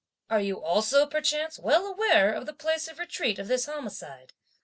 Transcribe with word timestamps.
Are 0.31 0.39
you 0.41 0.59
also 0.59 1.05
perchance 1.05 1.59
well 1.59 1.85
aware 1.85 2.33
of 2.33 2.47
the 2.47 2.53
place 2.53 2.87
of 2.87 2.97
retreat 2.97 3.37
of 3.37 3.47
this 3.47 3.67
homicide?" 3.67 4.33